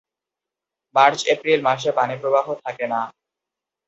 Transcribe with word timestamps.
মার্চ-এপ্রিল 0.95 1.59
মাসে 1.67 1.89
পানিপ্রবাহ 1.97 2.45
থাকে 2.63 2.85
না। 2.93 3.01